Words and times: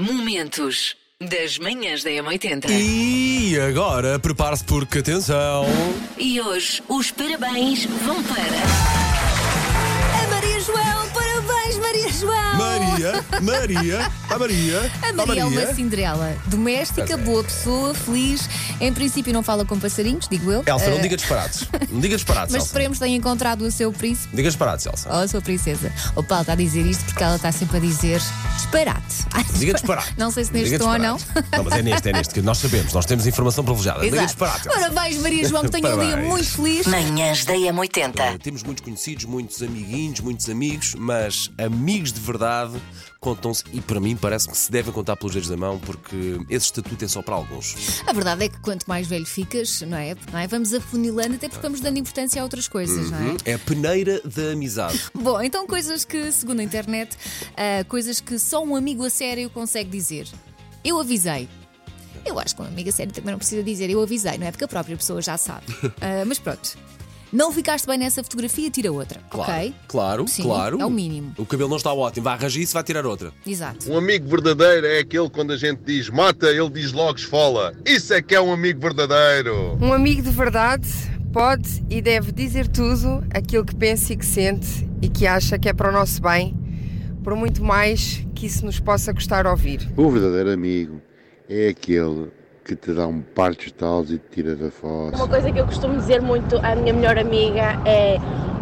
Momentos 0.00 0.96
das 1.20 1.58
manhãs 1.58 2.02
da 2.02 2.08
M80. 2.08 2.70
E 2.70 3.60
agora, 3.60 4.18
prepare-se 4.18 4.64
porque, 4.64 5.00
atenção, 5.00 5.66
E 6.16 6.40
hoje 6.40 6.82
os 6.88 7.10
parabéns 7.10 7.84
vão 7.84 8.22
para. 8.22 8.99
Maria, 13.00 13.40
Maria, 13.40 14.12
a 14.28 14.38
Maria, 14.38 14.92
A 15.02 15.12
Maria 15.12 15.42
é 15.42 15.44
uma 15.44 15.74
Cinderela, 15.74 16.36
doméstica, 16.46 17.16
boa 17.16 17.42
pessoa, 17.42 17.94
feliz. 17.94 18.48
Em 18.80 18.92
princípio 18.92 19.32
não 19.32 19.42
fala 19.42 19.64
com 19.64 19.78
passarinhos, 19.78 20.28
digo 20.28 20.50
eu. 20.52 20.62
Elsa, 20.66 20.90
não 20.90 20.98
Eh, 20.98 21.00
diga 21.00 21.16
disparates. 21.16 21.66
Não 21.90 22.00
diga 22.00 22.16
disparates, 22.16 22.52
Mas 22.52 22.62
Elsa. 22.62 22.66
esperemos 22.66 22.98
que 22.98 23.04
tenha 23.04 23.16
encontrado 23.16 23.62
o 23.62 23.70
seu 23.70 23.90
príncipe 23.92 24.36
Diga 24.36 24.48
disparates, 24.48 24.84
Elsa. 24.86 25.08
ou 25.08 25.20
a 25.20 25.28
sua 25.28 25.40
princesa. 25.40 25.90
O 26.14 26.22
Paulo 26.22 26.42
está 26.42 26.52
a 26.52 26.56
dizer 26.56 26.84
isto 26.84 27.04
porque 27.06 27.22
ela 27.22 27.36
está 27.36 27.50
sempre 27.52 27.78
a 27.78 27.80
dizer 27.80 28.20
disparate. 28.56 29.26
Ai, 29.32 29.44
Diga 29.54 29.72
disparate. 29.74 30.14
Não 30.18 30.30
sei 30.30 30.44
se 30.44 30.52
neste 30.52 30.70
Diga 30.70 30.84
tom 30.84 30.90
ou 30.92 30.98
não. 30.98 31.16
disparate. 31.16 31.48
Não, 31.56 31.64
mas 31.64 31.72
é 31.74 31.82
neste, 31.82 32.08
é 32.08 32.12
neste, 32.12 32.34
que 32.34 32.42
nós 32.42 32.58
sabemos, 32.58 32.92
nós 32.92 33.06
temos 33.06 33.26
informação 33.26 33.64
privilegiada. 33.64 34.00
Diga 34.00 34.24
disparate, 34.26 34.68
Elsa. 34.68 34.80
Parabéns 34.80 35.16
Maria 35.22 35.48
João, 35.48 35.62
que 35.64 35.70
tenha 35.70 35.88
um 35.94 35.98
dia 35.98 36.08
Parabéns. 36.10 36.28
muito 36.28 36.50
feliz. 36.50 36.86
Manhãs 36.86 37.44
da 37.44 37.54
Eh, 37.54 37.72
M80. 37.72 38.38
Temos 38.42 38.62
muitos 38.62 38.84
conhecidos, 38.84 39.24
muitos 39.24 39.62
amiguinhos, 39.62 40.20
muitos 40.20 40.48
amigos, 40.48 40.94
mas 40.98 41.50
amigos 41.58 42.12
de 42.12 42.20
verdade 42.20 42.72
contam-se 43.20 43.64
e 43.72 43.80
para 43.80 44.00
mim 44.00 44.16
parece 44.16 44.48
que 44.48 44.56
se 44.56 44.70
devem 44.70 44.92
contar 44.92 45.16
pelos 45.16 45.34
dedos 45.34 45.48
da 45.48 45.56
mão 45.56 45.78
porque 45.78 46.38
esse 46.48 46.66
estatuto 46.66 47.04
é 47.04 47.08
só 47.08 47.22
para 47.22 47.34
alguns. 47.34 48.02
A 48.06 48.12
verdade 48.12 48.44
é 48.44 48.48
que 48.48 48.58
quanto 48.60 48.86
mais 48.86 49.06
velho 49.06 49.26
ficas, 49.26 49.82
não 49.82 49.96
é? 49.96 50.16
Não 50.32 50.38
é? 50.38 50.46
Vamos 50.46 50.72
afunilando, 50.72 51.34
até 51.34 51.48
porque 51.48 51.62
vamos 51.62 51.80
dando 51.80 51.98
importância 51.98 52.40
a 52.40 52.44
outras 52.44 52.68
coisas, 52.68 53.10
não 53.10 53.18
é? 53.18 53.36
É 53.44 53.54
a 53.54 53.58
peneira 53.58 54.20
da 54.24 54.52
amizade. 54.52 55.00
Bom, 55.14 55.40
então 55.40 55.66
coisas 55.66 56.04
que, 56.04 56.30
segundo 56.32 56.60
a 56.60 56.62
internet, 56.62 57.16
ah, 57.56 57.84
coisas 57.84 58.20
que 58.20 58.38
só 58.38 58.64
um 58.64 58.74
amigo 58.74 59.04
a 59.04 59.10
sério 59.10 59.48
consegue 59.50 59.90
dizer. 59.90 60.26
Eu 60.84 60.98
avisei. 60.98 61.48
Eu 62.24 62.38
acho 62.38 62.54
que 62.54 62.62
um 62.62 62.66
amigo 62.66 62.88
a 62.88 62.92
sério 62.92 63.12
também 63.12 63.32
não 63.32 63.38
precisa 63.38 63.62
dizer 63.62 63.90
eu 63.90 64.02
avisei, 64.02 64.36
não 64.38 64.46
é? 64.46 64.50
Porque 64.50 64.64
a 64.64 64.68
própria 64.68 64.96
pessoa 64.96 65.20
já 65.20 65.36
sabe. 65.36 65.66
Ah, 66.00 66.24
mas 66.26 66.38
pronto. 66.38 66.76
Não 67.32 67.52
ficaste 67.52 67.86
bem 67.86 67.96
nessa 67.98 68.22
fotografia, 68.24 68.70
tira 68.70 68.90
outra. 68.92 69.20
Claro, 69.30 69.52
Ok? 69.52 69.74
claro, 69.86 70.28
Sim, 70.28 70.42
claro. 70.42 70.80
é 70.80 70.84
o 70.84 70.90
mínimo. 70.90 71.32
O 71.38 71.46
cabelo 71.46 71.68
não 71.70 71.76
está 71.76 71.92
ótimo, 71.92 72.24
vai 72.24 72.34
arranjar 72.34 72.60
isso, 72.60 72.74
vai 72.74 72.82
tirar 72.82 73.06
outra. 73.06 73.32
Exato. 73.46 73.90
Um 73.90 73.96
amigo 73.96 74.28
verdadeiro 74.28 74.86
é 74.86 74.98
aquele 74.98 75.30
quando 75.30 75.52
a 75.52 75.56
gente 75.56 75.80
diz 75.84 76.08
mata, 76.10 76.48
ele 76.48 76.68
diz 76.70 76.92
logo 76.92 77.18
esfola. 77.18 77.72
Isso 77.86 78.12
é 78.12 78.20
que 78.20 78.34
é 78.34 78.40
um 78.40 78.52
amigo 78.52 78.80
verdadeiro. 78.80 79.78
Um 79.80 79.92
amigo 79.92 80.22
de 80.22 80.30
verdade 80.30 80.88
pode 81.32 81.84
e 81.88 82.02
deve 82.02 82.32
dizer 82.32 82.66
tudo 82.66 83.24
aquilo 83.32 83.64
que 83.64 83.76
pensa 83.76 84.12
e 84.12 84.16
que 84.16 84.26
sente 84.26 84.88
e 85.00 85.08
que 85.08 85.26
acha 85.26 85.58
que 85.58 85.68
é 85.68 85.72
para 85.72 85.88
o 85.88 85.92
nosso 85.92 86.20
bem, 86.20 86.56
por 87.22 87.36
muito 87.36 87.62
mais 87.62 88.24
que 88.34 88.46
isso 88.46 88.64
nos 88.66 88.80
possa 88.80 89.12
gostar 89.12 89.46
ouvir. 89.46 89.88
O 89.96 90.10
verdadeiro 90.10 90.50
amigo 90.50 91.00
é 91.48 91.68
aquele 91.68 92.28
que 92.64 92.76
te 92.76 92.92
dá 92.92 93.06
um 93.06 93.20
par 93.22 93.54
de 93.54 93.66
estalos 93.66 94.10
e 94.10 94.18
te 94.18 94.24
tira 94.36 94.54
da 94.56 94.70
fossa. 94.70 95.16
Uma 95.16 95.28
coisa 95.28 95.50
que 95.50 95.58
eu 95.58 95.66
costumo 95.66 95.96
dizer 95.98 96.20
muito 96.22 96.56
à 96.58 96.74
minha 96.74 96.92
melhor 96.92 97.18
amiga 97.18 97.80
é 97.86 98.16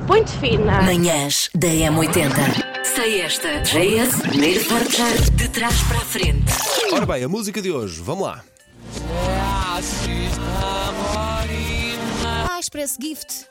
põe-te 0.06 0.32
fina. 0.38 0.82
Manhãs 0.82 1.50
da 1.54 1.68
M80. 1.68 2.84
Sei 2.84 3.20
esta. 3.20 3.60
JS, 3.62 4.20
primeiro 4.22 4.60
forjar 4.64 5.12
de 5.36 5.48
trás 5.50 5.82
para 5.82 5.98
a 5.98 6.00
frente. 6.00 6.52
Ora 6.92 7.06
bem, 7.06 7.24
a 7.24 7.28
música 7.28 7.60
de 7.60 7.70
hoje, 7.70 8.00
vamos 8.00 8.24
lá. 8.26 8.42
Ah, 12.24 12.58
Expresso 12.60 12.96
Gift. 13.00 13.46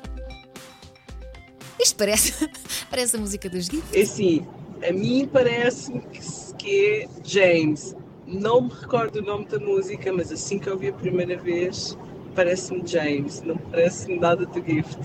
Isto 1.79 1.95
parece, 1.97 2.49
parece 2.89 3.15
a 3.15 3.19
música 3.19 3.49
dos 3.49 3.65
Gift. 3.67 3.95
É 3.97 4.01
assim, 4.01 4.45
a 4.87 4.91
mim 4.91 5.29
parece-me 5.31 6.01
se- 6.19 6.53
que 6.55 7.03
é 7.03 7.07
James. 7.23 7.95
Não 8.27 8.61
me 8.61 8.69
recordo 8.69 9.19
o 9.19 9.21
nome 9.21 9.45
da 9.47 9.57
música, 9.57 10.11
mas 10.11 10.31
assim 10.31 10.59
que 10.59 10.67
eu 10.67 10.73
ouvi 10.73 10.89
a 10.89 10.93
primeira 10.93 11.37
vez, 11.37 11.97
parece-me 12.35 12.85
James. 12.85 13.41
Não 13.41 13.55
parece-me 13.57 14.19
nada 14.19 14.45
de 14.45 14.55
gift. 14.73 14.97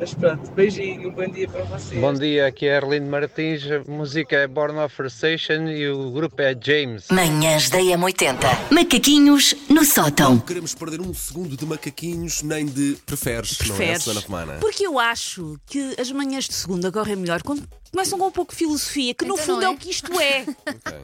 Mas 0.00 0.14
pronto, 0.14 0.50
beijinho, 0.52 1.10
bom 1.12 1.26
dia 1.28 1.48
para 1.48 1.64
vocês. 1.64 2.00
Bom 2.00 2.12
dia, 2.14 2.46
aqui 2.46 2.66
é 2.66 2.76
Arlindo 2.76 3.06
Martins, 3.10 3.62
a 3.70 3.88
música 3.90 4.36
é 4.36 4.46
Born 4.46 4.78
of 4.78 4.94
Station 5.10 5.68
e 5.68 5.88
o 5.88 6.10
grupo 6.12 6.40
é 6.40 6.56
James. 6.60 7.06
Manhãs 7.10 7.68
da 7.70 7.78
M80. 7.78 8.36
Macaquinhos 8.72 9.54
no 9.68 9.84
sótão. 9.84 10.38
Queremos 10.38 10.74
perder 10.74 11.00
um 11.00 11.12
segundo 11.14 11.56
de 11.56 11.64
macaquinhos, 11.66 12.42
nem 12.42 12.66
de 12.66 12.96
preferes, 13.06 13.58
não 13.58 13.66
é? 13.66 13.76
Preferes? 13.76 14.02
Susana 14.04 14.20
Romana? 14.26 14.58
Porque 14.60 14.86
eu 14.86 14.98
acho 15.00 15.58
que 15.66 15.94
as 16.00 16.10
manhãs 16.12 16.44
de 16.48 16.54
segunda 16.54 16.90
correm 16.92 17.16
melhor 17.16 17.42
quando 17.42 17.62
começam 17.90 18.18
com 18.18 18.26
um 18.26 18.32
pouco 18.32 18.52
de 18.52 18.58
filosofia, 18.58 19.14
que 19.14 19.24
no 19.24 19.34
Então 19.34 19.46
fundo 19.46 19.60
não 19.62 19.68
é 19.68 19.72
é? 19.72 19.74
o 19.74 19.76
que 19.76 19.90
isto 19.90 20.20
é. 20.20 20.42
Ok. 20.42 20.98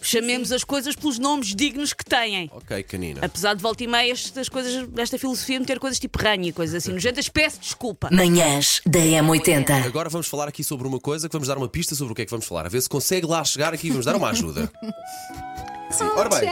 Chamemos 0.00 0.52
as 0.52 0.62
coisas 0.62 0.94
pelos 0.94 1.18
nomes 1.18 1.54
dignos 1.54 1.92
que 1.92 2.04
têm. 2.04 2.50
Ok, 2.52 2.82
canina. 2.84 3.20
Apesar 3.22 3.54
de 3.54 3.62
volta 3.62 3.82
e 3.82 3.86
meia 3.86 4.12
estas 4.12 4.48
coisas, 4.48 4.86
desta 4.88 5.18
filosofia 5.18 5.58
meter 5.58 5.78
coisas 5.78 5.98
tipo 5.98 6.18
ranha 6.18 6.48
e 6.48 6.52
coisas 6.52 6.74
assim 6.76 6.92
nojentas, 6.92 7.28
peço 7.28 7.60
desculpa. 7.60 8.08
Manhãs 8.12 8.80
da 8.86 9.00
M80. 9.00 9.86
Agora 9.86 10.08
vamos 10.08 10.26
falar 10.28 10.48
aqui 10.48 10.62
sobre 10.62 10.86
uma 10.86 11.00
coisa 11.00 11.28
que 11.28 11.32
vamos 11.32 11.48
dar 11.48 11.58
uma 11.58 11.68
pista 11.68 11.94
sobre 11.94 12.12
o 12.12 12.14
que 12.14 12.22
é 12.22 12.24
que 12.24 12.30
vamos 12.30 12.46
falar. 12.46 12.66
A 12.66 12.68
ver 12.68 12.80
se 12.80 12.88
consegue 12.88 13.26
lá 13.26 13.42
chegar 13.44 13.74
aqui 13.74 13.88
e 13.88 13.90
vamos 13.90 14.06
dar 14.06 14.16
uma 14.16 14.30
ajuda. 14.30 14.70
Sim. 15.90 16.04
Ora 16.16 16.28
bem, 16.28 16.48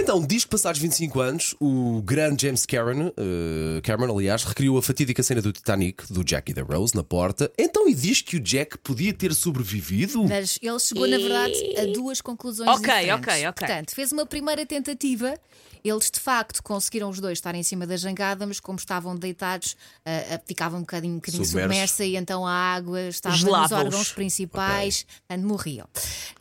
então 0.00 0.24
diz 0.24 0.44
que 0.44 0.50
passados 0.50 0.80
25 0.80 1.20
anos, 1.20 1.54
o 1.60 2.00
grande 2.02 2.42
James 2.46 2.64
Cameron, 2.64 3.08
eh, 3.16 3.80
Cameron, 3.82 4.16
aliás, 4.16 4.44
recriou 4.44 4.78
a 4.78 4.82
fatídica 4.82 5.22
cena 5.22 5.42
do 5.42 5.52
Titanic, 5.52 6.10
do 6.10 6.24
Jack 6.24 6.50
e 6.50 6.54
da 6.54 6.62
Rose, 6.62 6.94
na 6.94 7.02
porta. 7.02 7.50
Então, 7.58 7.88
e 7.88 7.94
diz 7.94 8.22
que 8.22 8.36
o 8.36 8.40
Jack 8.40 8.78
podia 8.78 9.12
ter 9.12 9.34
sobrevivido? 9.34 10.24
Mas 10.24 10.58
ele 10.62 10.78
chegou, 10.78 11.06
na 11.06 11.18
verdade, 11.18 11.54
a 11.78 11.92
duas 11.92 12.20
conclusões 12.20 12.68
Ok, 12.70 12.82
diferentes. 12.86 13.12
ok, 13.28 13.46
ok. 13.48 13.66
Portanto, 13.66 13.94
fez 13.94 14.12
uma 14.12 14.24
primeira 14.24 14.64
tentativa. 14.64 15.34
Eles, 15.82 16.10
de 16.10 16.20
facto, 16.20 16.62
conseguiram 16.62 17.08
os 17.08 17.20
dois 17.20 17.38
estar 17.38 17.54
em 17.54 17.62
cima 17.62 17.86
da 17.86 17.96
jangada, 17.96 18.46
mas 18.46 18.60
como 18.60 18.78
estavam 18.78 19.16
deitados, 19.16 19.74
ah, 20.04 20.34
ah, 20.34 20.40
ficava 20.46 20.76
um 20.76 20.80
bocadinho, 20.80 21.14
um 21.14 21.16
bocadinho 21.16 21.42
submersa 21.42 22.04
e 22.04 22.16
então 22.16 22.46
a 22.46 22.52
água 22.52 23.00
estava 23.08 23.34
nos 23.34 23.40
Gelava-os. 23.42 23.72
órgãos 23.86 24.12
principais, 24.12 25.06
portanto 25.26 25.48
morriam. 25.48 25.88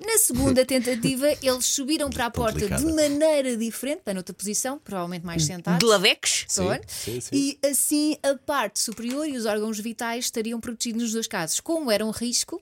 Na 0.05 0.17
segunda 0.17 0.65
tentativa, 0.67 1.25
eles 1.41 1.63
subiram 1.63 2.09
para 2.19 2.25
a 2.25 2.31
porta 2.31 2.59
de 2.59 2.67
Complicada. 2.67 2.95
maneira 3.09 3.55
diferente, 3.55 4.01
para 4.03 4.13
noutra 4.13 4.33
posição, 4.33 4.77
provavelmente 4.77 5.25
mais 5.25 5.45
sentados. 5.45 5.79
De 5.79 5.85
lavecos? 5.85 6.45
Pronto. 6.53 6.81
sim, 6.85 7.21
sim. 7.21 7.29
E 7.31 7.59
assim 7.65 8.17
a 8.21 8.35
parte 8.35 8.77
superior 8.79 9.25
e 9.25 9.37
os 9.37 9.45
órgãos 9.45 9.79
vitais 9.79 10.25
estariam 10.25 10.59
protegidos 10.59 11.01
nos 11.01 11.13
dois 11.13 11.27
casos. 11.27 11.61
Como 11.61 11.89
era 11.89 12.05
um 12.05 12.09
risco, 12.11 12.61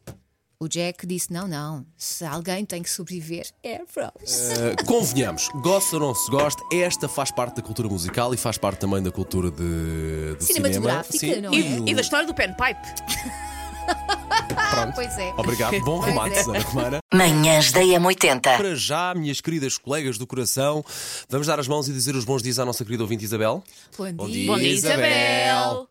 o 0.60 0.68
Jack 0.68 1.08
disse: 1.08 1.34
não, 1.34 1.48
não, 1.48 1.84
se 1.98 2.24
alguém 2.24 2.66
tem 2.66 2.84
que 2.84 2.90
sobreviver, 2.90 3.48
é 3.64 3.78
Rose. 3.78 4.54
Uh, 4.54 4.86
convenhamos, 4.86 5.50
gosta 5.64 5.96
ou 5.96 6.02
não 6.04 6.14
se 6.14 6.30
gosta, 6.30 6.62
esta 6.72 7.08
faz 7.10 7.32
parte 7.32 7.56
da 7.56 7.64
cultura 7.64 7.90
musical 7.90 8.36
e 8.36 8.38
faz 8.38 8.60
parte 8.60 8.80
também 8.80 9.02
da 9.02 9.12
cultura 9.12 9.50
de, 9.50 10.36
do 10.36 10.44
cinema. 10.44 10.68
Cinematográfica, 10.72 11.42
não 11.42 11.52
E, 11.52 11.62
é? 11.64 11.92
e 11.92 11.96
da 11.96 12.02
história 12.02 12.28
do 12.28 12.34
penpipe. 12.36 12.78
Pronto. 14.72 14.96
Pois 14.96 15.18
é. 15.18 15.34
Obrigado, 15.38 15.80
bom 15.86 16.00
Pois 16.00 16.06
remate, 16.08 16.38
é. 16.40 16.60
Romana. 16.60 17.00
Manhãs 17.14 17.72
da 17.72 17.82
M80. 17.82 18.42
Para 18.42 18.76
já, 18.76 19.14
minhas 19.16 19.42
queridas 19.42 19.78
colegas 19.78 20.18
do 20.18 20.28
coração, 20.28 20.84
vamos 21.30 21.48
dar 21.48 21.60
as 21.60 21.68
mãos 21.68 21.88
e 21.88 21.94
dizer 21.94 22.16
os 22.16 22.26
bons 22.26 22.42
dias 22.42 22.60
à 22.60 22.66
nossa 22.66 22.84
querida 22.84 23.04
ouvinte 23.04 23.24
Isabel. 23.24 23.64
Bom, 23.98 24.12
Bom 24.14 24.26
dia. 24.28 24.36
dia. 24.36 24.52
Bom 24.52 24.58
dia, 24.58 24.72
Isabel. 24.72 25.88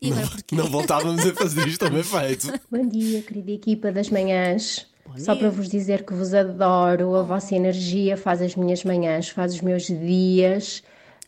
E 0.00 0.12
agora 0.12 0.26
porquê? 0.26 0.54
Não 0.54 0.66
voltávamos 0.66 1.26
a 1.26 1.34
fazer 1.34 1.66
isto, 1.66 1.84
também 1.86 2.02
feito. 2.02 2.52
Bom 2.70 2.86
dia, 2.86 3.22
querida 3.22 3.50
equipa 3.52 3.90
das 3.90 4.10
manhãs. 4.10 4.86
Só 5.16 5.34
para 5.34 5.48
vos 5.50 5.68
dizer 5.68 6.04
que 6.04 6.12
vos 6.12 6.34
adoro, 6.34 7.14
a 7.14 7.22
vossa 7.22 7.54
energia 7.54 8.16
faz 8.16 8.42
as 8.42 8.54
minhas 8.54 8.84
manhãs, 8.84 9.30
faz 9.30 9.54
os 9.54 9.60
meus 9.62 9.84
dias. 9.86 10.82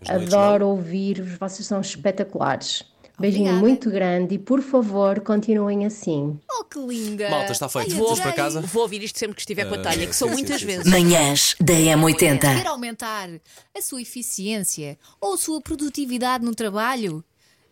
As 0.06 0.33
Adoro 0.33 0.69
ouvir-vos, 0.69 1.39
vocês 1.39 1.66
são 1.66 1.81
espetaculares. 1.81 2.84
Beijinho 3.19 3.47
Obrigada. 3.47 3.67
muito 3.67 3.91
grande 3.91 4.34
e 4.37 4.39
por 4.39 4.62
favor 4.62 5.21
continuem 5.21 5.84
assim. 5.84 6.39
Oh, 6.51 6.65
que 6.65 6.79
linda! 6.79 7.29
Malta, 7.29 7.53
está 7.53 7.69
feito. 7.69 7.93
Ai, 7.93 7.99
Vamos 7.99 8.21
para 8.21 8.33
casa. 8.33 8.61
Vou 8.61 8.83
ouvir 8.83 9.03
isto 9.03 9.19
sempre 9.19 9.34
que 9.34 9.43
estiver 9.43 9.69
com 9.69 9.75
a 9.75 9.79
talha, 9.83 10.06
que 10.06 10.15
são 10.15 10.29
sim, 10.29 10.34
muitas 10.34 10.61
sim, 10.61 10.67
vezes. 10.67 10.87
Manhãs 10.87 11.57
da 11.61 11.75
Quer 11.75 11.97
M80. 11.99 12.66
aumentar 12.66 13.28
a 13.77 13.83
sua 13.83 14.01
eficiência 14.01 14.97
ou 15.21 15.34
a 15.34 15.39
sua 15.39 15.60
produtividade 15.60 16.45
no 16.45 16.54
trabalho? 16.54 17.25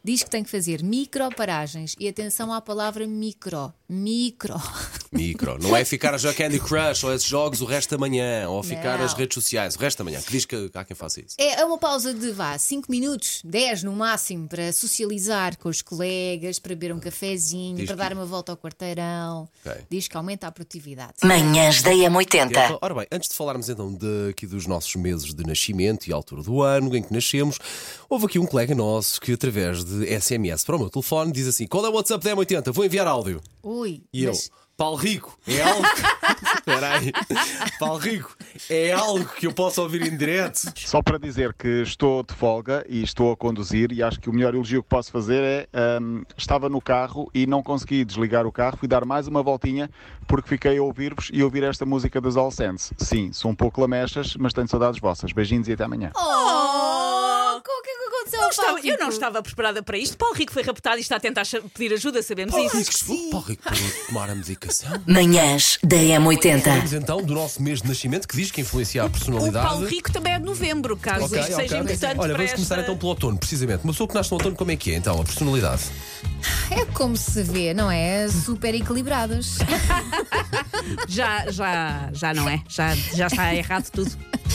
Diz 0.03 0.23
que 0.23 0.31
tem 0.31 0.45
que 0.45 0.51
fazer 0.51 0.85
micro-paragens. 0.85 1.97
E 1.99 2.07
atenção 2.07 2.53
à 2.53 2.61
palavra 2.61 3.07
micro. 3.09 3.73
Micro. 3.89 4.55
Micro. 5.13 5.59
Não 5.63 5.77
é 5.77 5.85
ficar 5.85 6.15
a 6.15 6.19
jogar 6.19 6.35
Candy 6.35 6.59
Crush 6.61 7.05
ou 7.05 7.13
esses 7.15 7.27
jogos 7.27 7.61
o 7.61 7.65
resto 7.65 7.91
da 7.91 7.99
manhã, 7.99 8.49
ou 8.49 8.63
ficar 8.63 8.93
Não. 8.97 9.05
nas 9.05 9.15
redes 9.15 9.35
sociais 9.35 9.75
o 9.75 9.79
resto 9.79 9.99
da 9.99 10.05
manhã, 10.05 10.21
que 10.21 10.31
diz 10.31 10.45
que 10.45 10.71
há 10.75 10.85
quem 10.85 10.97
faça 10.97 11.21
isso. 11.21 11.37
É 11.39 11.65
uma 11.65 11.79
pausa 11.79 12.13
de 12.13 12.31
vá, 12.33 12.57
5 12.59 12.91
minutos, 12.91 13.41
10 13.45 13.83
no 13.83 13.93
máximo, 13.93 14.49
para 14.49 14.73
socializar 14.73 15.57
com 15.59 15.69
os 15.69 15.83
colegas, 15.83 16.59
para 16.59 16.71
beber 16.75 16.95
um 16.95 17.01
cafezinho, 17.01 17.77
Diz 17.77 17.87
para 17.87 17.95
que- 17.97 18.03
dar 18.03 18.13
uma 18.13 18.27
volta 18.27 18.53
ao 18.53 18.57
quarteirão. 18.59 19.49
Ok. 19.65 19.83
Diz 19.91 20.09
que 20.09 20.17
aumenta 20.17 20.47
a 20.47 20.53
produtividade. 20.53 21.15
Manhãs 21.25 21.83
da 21.83 21.93
Então, 21.93 22.13
M80. 22.13 22.79
ora 22.81 22.95
bem, 22.95 23.07
antes 23.13 23.29
de 23.29 23.35
falarmos 23.35 23.69
então 23.69 23.93
de, 23.93 24.31
aqui 24.31 24.47
dos 24.47 24.67
nossos 24.67 24.95
meses 24.97 25.35
de 25.35 25.45
nascimento 25.47 26.07
e 26.09 26.13
a 26.13 26.17
altura 26.17 26.43
do 26.43 26.63
ano 26.63 26.95
em 26.97 27.03
que 27.03 27.13
nascemos, 27.13 27.59
houve 28.09 28.27
aqui 28.27 28.39
um 28.39 28.47
colega 28.47 28.75
nosso 28.75 29.21
que, 29.21 29.33
através 29.33 29.85
de 29.85 30.07
SMS 30.21 30.65
para 30.65 30.77
o 30.77 30.79
meu 30.79 30.91
telefone, 30.91 31.33
diz 31.33 31.47
assim: 31.47 31.67
Qual 31.67 31.85
é 31.85 31.89
o 31.89 31.93
WhatsApp 31.93 32.25
da 32.25 32.31
M80? 32.37 32.73
Vou 32.73 32.85
enviar 32.85 33.07
áudio. 33.07 33.41
Ui, 33.63 34.03
E 34.13 34.27
mas, 34.27 34.51
Paulo 34.77 34.97
Rico, 34.97 35.39
é 35.49 35.63
algo. 35.63 35.83
Espera 36.59 36.99
aí. 36.99 37.13
Paulo 37.81 37.99
Rico, 37.99 38.37
é 38.69 38.93
algo 38.93 39.25
que 39.25 39.47
eu 39.47 39.53
posso 39.53 39.81
ouvir 39.81 40.03
em 40.03 40.15
direto. 40.15 40.71
Só 40.77 41.01
para 41.01 41.19
dizer 41.19 41.55
que 41.55 41.81
estou 41.81 42.23
de 42.23 42.35
folga 42.35 42.85
e 42.87 43.03
estou 43.03 43.33
a 43.33 43.37
conduzir 43.37 43.91
e 43.91 44.03
acho 44.03 44.21
que 44.21 44.29
o 44.29 44.33
melhor 44.35 44.55
elogio 44.55 44.83
que 44.83 44.89
posso 44.89 45.11
fazer 45.11 45.69
é 45.73 45.99
hum, 45.99 46.23
estava 46.37 46.69
no 46.69 46.81
carro 46.81 47.31
e 47.33 47.47
não 47.47 47.63
consegui 47.63 48.05
desligar 48.05 48.47
o 48.47 48.53
carro, 48.53 48.77
fui 48.77 48.87
dar 48.87 49.07
mais 49.07 49.27
uma 49.27 49.43
voltinha 49.43 49.91
porque 50.27 50.51
fiquei 50.51 50.77
a 50.77 50.83
ouvir-vos 50.83 51.31
e 51.33 51.43
ouvir 51.43 51.63
esta 51.63 51.87
música 51.87 52.21
das 52.21 52.37
All 52.37 52.51
Saints. 52.51 52.93
Sim, 52.99 53.33
sou 53.33 53.51
um 53.51 53.55
pouco 53.55 53.81
lamechas, 53.81 54.37
mas 54.37 54.53
tenho 54.53 54.69
saudades 54.69 55.01
vossas. 55.01 55.33
Beijinhos 55.33 55.69
e 55.69 55.73
até 55.73 55.85
amanhã. 55.85 56.11
Oh, 56.15 56.66
Não 58.47 58.51
estava- 58.51 58.81
eu 58.87 58.99
não 58.99 59.09
estava 59.09 59.43
preparada 59.43 59.83
para 59.83 59.99
isto. 59.99 60.17
Paulo 60.17 60.35
Rico 60.35 60.53
foi 60.53 60.63
raptado 60.63 60.99
e 60.99 61.01
está 61.01 61.17
a 61.17 61.21
tentar 61.21 61.43
pedir 61.75 61.93
ajuda, 61.95 62.23
sabemos 62.23 62.55
Paulo 62.55 62.67
isso. 62.81 63.13
Rico. 63.13 63.31
Paulo 63.31 63.47
Rico 63.47 63.71
de 63.75 63.91
tomar 64.07 64.31
a 64.31 64.35
medicação. 64.35 65.03
Manhãs 65.07 65.79
da 65.83 65.97
M80. 65.97 66.63
Falamos 66.63 66.93
então 66.93 67.23
do 67.23 67.35
nosso 67.35 67.63
mês 67.63 67.83
de 67.83 67.89
nascimento 67.89 68.27
que 68.29 68.37
diz 68.37 68.51
que 68.51 68.61
influencia 68.61 69.03
a 69.03 69.07
O 69.07 69.11
personalidade. 69.11 69.67
Paulo 69.67 69.87
Rico 69.87 70.13
também 70.13 70.33
é 70.35 70.39
de 70.39 70.45
novembro, 70.45 70.97
caso 70.97 71.27
Ok, 71.27 71.39
isto 71.41 71.49
seja 71.57 71.65
ok. 71.65 71.79
importante 71.81 72.19
Olha, 72.19 72.35
para 72.35 72.37
vamos 72.37 72.53
começar 72.53 72.79
então 72.81 72.97
pelo 72.97 73.09
outono, 73.11 73.39
precisamente. 73.39 73.83
Uma 73.85 73.93
pessoa 73.93 74.09
que 74.09 74.15
nasce 74.15 74.31
no 74.31 74.37
outono, 74.37 74.57
como 74.57 74.71
é 74.71 74.77
que 74.77 74.93
é 74.93 74.97
então? 74.97 75.21
A 75.21 75.25
personalidade. 75.25 75.83
É 76.71 76.85
como 76.87 77.17
se 77.17 77.43
vê, 77.43 77.75
não 77.75 77.91
é? 77.91 78.29
Super 78.29 78.75
equilibrados. 78.75 79.57
Já, 81.09 81.51
já, 81.51 82.11
já 82.13 82.35
não 82.35 82.49
é. 82.49 82.63
Já, 82.69 82.95
já 82.95 83.27
está 83.27 83.55
errado 83.55 83.91
tudo. 83.91 84.11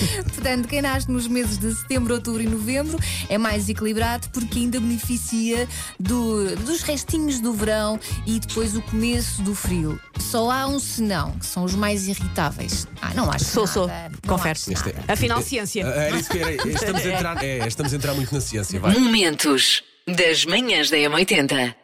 Portanto, 0.34 0.68
quem 0.68 0.82
nasce 0.82 1.10
nos 1.12 1.28
meses 1.28 1.58
de 1.58 1.74
setembro, 1.76 2.14
outubro 2.14 2.42
e 2.42 2.48
novembro 2.48 2.98
é 3.30 3.38
mais 3.38 3.70
equilibrado 3.70 4.30
porque 4.30 4.60
ainda 4.60 4.80
beneficia 4.80 5.68
do- 6.00 6.56
dos 6.58 6.82
restinhos 6.82 7.40
do 7.40 7.54
verão 7.54 8.00
e 8.26 8.40
depois 8.40 8.76
o 8.76 8.82
começo 8.82 9.42
do 9.42 9.54
frio. 9.56 10.00
Só 10.20 10.50
há 10.52 10.68
um 10.68 10.80
senão, 10.80 11.32
que 11.34 11.46
são 11.46 11.64
os 11.64 11.76
mais 11.76 12.08
irritáveis. 12.08 12.88
Ah, 13.02 13.14
não 13.14 13.30
acho 13.32 13.46
Sou, 13.46 13.64
nada. 13.66 13.74
sou. 13.74 13.88
Não 13.88 14.38
Confere. 14.38 14.52
acho 14.52 14.72
Este 14.74 14.90
é-. 14.90 14.96
Afinal, 15.14 15.42
ciência. 15.42 15.86
Ah, 15.88 16.04
Era 16.04 16.18
isso 16.20 16.30
que 16.30 16.38
era. 16.40 16.52
Estamos 16.70 17.02
a 17.06 17.10
entrar, 17.14 17.44
é, 17.44 17.68
estamos 17.68 17.94
a 17.94 17.96
entrar 17.96 18.14
muito 18.14 18.34
na 18.34 18.42
ciência, 18.42 18.80
vai. 18.80 18.98
Momentos 18.98 19.84
das 20.08 20.46
manhãs 20.46 20.90
da 20.90 20.98
M80. 20.98 21.76